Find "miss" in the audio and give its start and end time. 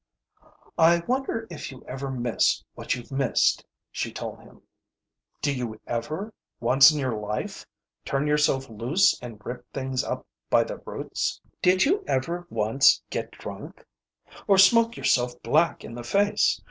2.09-2.63